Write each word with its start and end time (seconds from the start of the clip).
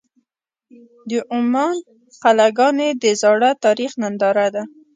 د 1.09 1.11
عمان 1.33 1.75
قلعهګانې 2.23 2.89
د 3.03 3.05
زاړه 3.21 3.51
تاریخ 3.65 3.91
ننداره 4.01 4.47
ده. 4.55 4.63